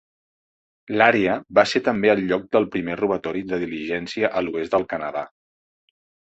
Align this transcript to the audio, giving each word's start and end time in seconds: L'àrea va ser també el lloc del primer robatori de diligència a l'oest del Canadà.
L'àrea 1.01 1.35
va 1.59 1.65
ser 1.71 1.81
també 1.87 2.11
el 2.13 2.21
lloc 2.31 2.47
del 2.57 2.65
primer 2.77 2.95
robatori 3.03 3.45
de 3.53 3.61
diligència 3.65 4.33
a 4.41 4.45
l'oest 4.49 4.75
del 4.79 4.89
Canadà. 4.95 5.25